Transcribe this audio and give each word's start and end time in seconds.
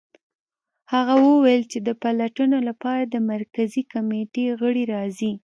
هغه 0.93 1.15
وویل 1.27 1.63
چې 1.71 1.79
د 1.87 1.89
پلټنو 2.01 2.57
لپاره 2.69 3.03
د 3.05 3.15
مرکزي 3.31 3.81
کمېټې 3.93 4.45
غړي 4.59 4.83
راځي 4.93 5.31